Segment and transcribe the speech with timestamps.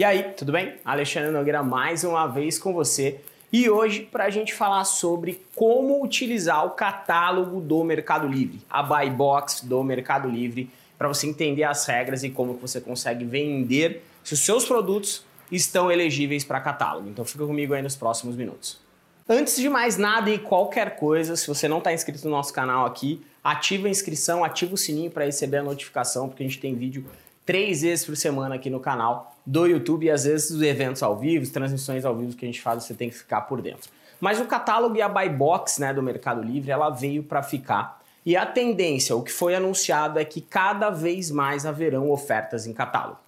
[0.00, 0.76] E aí, tudo bem?
[0.82, 3.20] Alexandre Nogueira mais uma vez com você.
[3.52, 8.82] E hoje para a gente falar sobre como utilizar o catálogo do Mercado Livre, a
[8.82, 13.26] Buy Box do Mercado Livre, para você entender as regras e como que você consegue
[13.26, 17.06] vender se os seus produtos estão elegíveis para catálogo.
[17.06, 18.80] Então fica comigo aí nos próximos minutos.
[19.28, 22.86] Antes de mais nada e qualquer coisa, se você não está inscrito no nosso canal
[22.86, 26.74] aqui, ativa a inscrição, ativa o sininho para receber a notificação, porque a gente tem
[26.74, 27.04] vídeo
[27.44, 31.16] três vezes por semana aqui no canal do YouTube e às vezes os eventos ao
[31.16, 33.90] vivo, transmissões ao vivo que a gente faz, você tem que ficar por dentro.
[34.20, 38.00] Mas o catálogo e a buy box né, do Mercado Livre, ela veio para ficar.
[38.24, 42.72] E a tendência, o que foi anunciado é que cada vez mais haverão ofertas em
[42.72, 43.18] catálogo.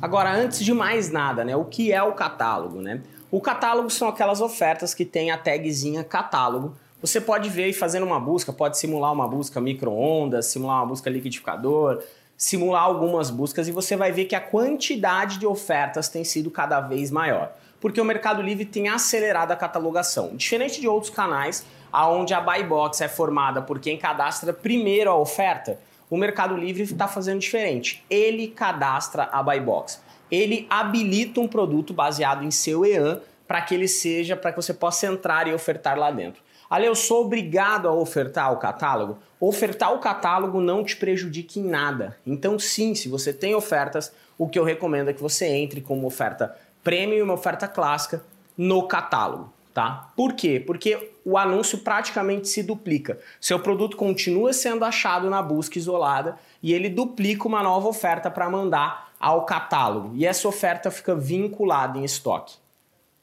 [0.00, 2.80] Agora, antes de mais nada, né, o que é o catálogo?
[2.80, 3.02] Né?
[3.30, 6.76] O catálogo são aquelas ofertas que tem a tagzinha catálogo.
[7.00, 11.10] Você pode ver e fazendo uma busca, pode simular uma busca micro-ondas, simular uma busca
[11.10, 12.02] liquidificador,
[12.36, 16.80] simular algumas buscas e você vai ver que a quantidade de ofertas tem sido cada
[16.80, 17.52] vez maior.
[17.80, 20.36] Porque o Mercado Livre tem acelerado a catalogação.
[20.36, 25.16] Diferente de outros canais, onde a buy box é formada por quem cadastra primeiro a
[25.16, 25.78] oferta,
[26.10, 28.04] o Mercado Livre está fazendo diferente.
[28.08, 30.00] Ele cadastra a buy box.
[30.30, 34.74] Ele habilita um produto baseado em seu EAN para que ele seja, para que você
[34.74, 36.42] possa entrar e ofertar lá dentro.
[36.68, 39.18] Ali eu sou obrigado a ofertar o catálogo?
[39.38, 42.16] Ofertar o catálogo não te prejudica em nada.
[42.26, 45.96] Então, sim, se você tem ofertas, o que eu recomendo é que você entre com
[45.96, 48.22] uma oferta premium e uma oferta clássica
[48.56, 50.10] no catálogo, tá?
[50.16, 50.62] Por quê?
[50.64, 53.18] Porque o anúncio praticamente se duplica.
[53.40, 58.48] Seu produto continua sendo achado na busca isolada e ele duplica uma nova oferta para
[58.48, 60.12] mandar ao catálogo.
[60.14, 62.54] E essa oferta fica vinculada em estoque,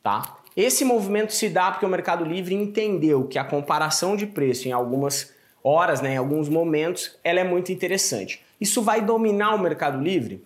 [0.02, 0.38] tá?
[0.56, 4.72] Esse movimento se dá porque o Mercado Livre entendeu que a comparação de preço em
[4.72, 8.44] algumas horas, né, em alguns momentos, ela é muito interessante.
[8.62, 10.44] Isso vai dominar o Mercado Livre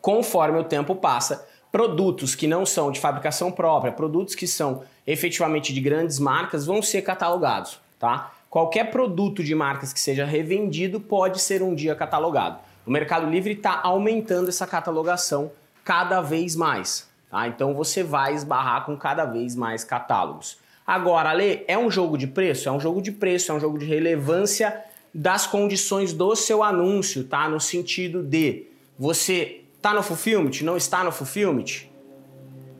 [0.00, 1.48] conforme o tempo passa.
[1.72, 6.80] Produtos que não são de fabricação própria, produtos que são efetivamente de grandes marcas, vão
[6.80, 8.32] ser catalogados, tá?
[8.48, 12.58] Qualquer produto de marcas que seja revendido pode ser um dia catalogado.
[12.86, 15.50] O Mercado Livre está aumentando essa catalogação
[15.82, 17.08] cada vez mais.
[17.34, 17.48] Tá?
[17.48, 20.56] Então você vai esbarrar com cada vez mais catálogos.
[20.86, 22.68] Agora, Ale, é um jogo de preço?
[22.68, 27.24] É um jogo de preço, é um jogo de relevância das condições do seu anúncio,
[27.24, 27.48] tá?
[27.48, 31.88] No sentido de você está no fulfillment, não está no fulfillment,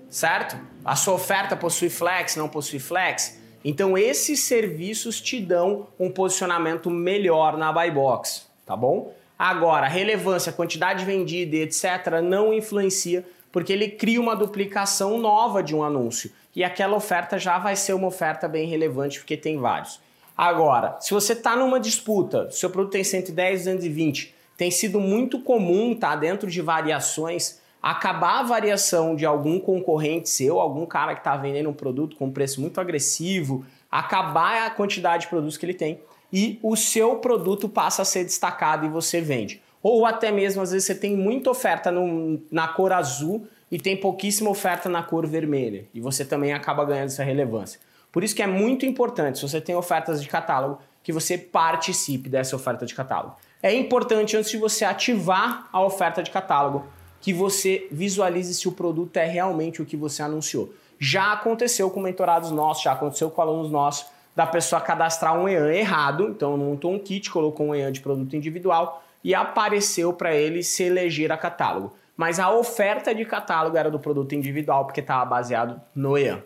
[0.09, 0.57] certo?
[0.85, 3.41] A sua oferta possui flex, não possui flex.
[3.65, 9.13] Então esses serviços te dão um posicionamento melhor na buy box, tá bom?
[9.37, 15.85] Agora, relevância, quantidade vendida, etc, não influencia porque ele cria uma duplicação nova de um
[15.85, 20.01] anúncio e aquela oferta já vai ser uma oferta bem relevante porque tem vários.
[20.37, 25.95] Agora, se você está numa disputa, seu produto tem 110, 220, tem sido muito comum,
[25.95, 31.37] tá, dentro de variações, acabar a variação de algum concorrente seu, algum cara que está
[31.37, 35.75] vendendo um produto com um preço muito agressivo, acabar a quantidade de produtos que ele
[35.75, 36.01] tem
[36.33, 39.63] e o seu produto passa a ser destacado e você vende.
[39.84, 43.95] Ou até mesmo, às vezes, você tem muita oferta no, na cor azul e tem
[43.95, 45.84] pouquíssima oferta na cor vermelha.
[45.93, 47.78] E você também acaba ganhando essa relevância.
[48.11, 52.31] Por isso que é muito importante, se você tem ofertas de catálogo, que você participe
[52.31, 53.37] dessa oferta de catálogo.
[53.62, 56.87] É importante, antes de você ativar a oferta de catálogo,
[57.21, 60.73] que você visualize se o produto é realmente o que você anunciou.
[60.99, 65.71] Já aconteceu com mentorados nossos, já aconteceu com alunos nossos, da pessoa cadastrar um EAN
[65.75, 70.62] errado, então montou um kit, colocou um EAN de produto individual, e apareceu para ele
[70.62, 71.97] se eleger a catálogo.
[72.15, 76.43] Mas a oferta de catálogo era do produto individual porque estava baseado no EAN.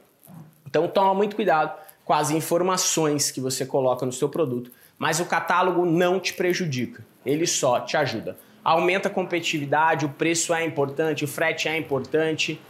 [0.65, 5.27] Então toma muito cuidado com as informações que você coloca no seu produto, mas o
[5.27, 8.39] catálogo não te prejudica, ele só te ajuda.
[8.65, 12.61] Aumenta a competitividade, o preço é importante, o frete é importante.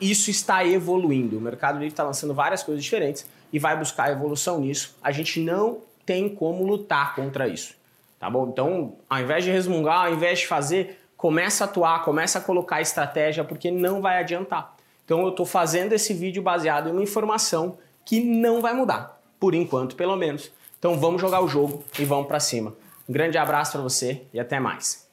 [0.00, 1.38] Isso está evoluindo.
[1.38, 4.96] O Mercado Livre está lançando várias coisas diferentes e vai buscar evolução nisso.
[5.02, 7.77] A gente não tem como lutar contra isso
[8.18, 8.48] tá bom?
[8.48, 12.80] Então, ao invés de resmungar, ao invés de fazer, começa a atuar, começa a colocar
[12.80, 14.74] estratégia, porque não vai adiantar.
[15.04, 19.54] Então, eu estou fazendo esse vídeo baseado em uma informação que não vai mudar, por
[19.54, 20.52] enquanto, pelo menos.
[20.78, 22.74] Então, vamos jogar o jogo e vamos para cima.
[23.08, 25.07] Um grande abraço para você e até mais.